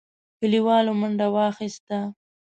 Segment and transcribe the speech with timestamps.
[0.39, 1.99] کليوالو منډه واخيسته.